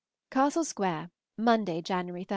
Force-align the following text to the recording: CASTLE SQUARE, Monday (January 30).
CASTLE 0.31 0.63
SQUARE, 0.63 1.11
Monday 1.37 1.79
(January 1.79 2.23
30). 2.23 2.29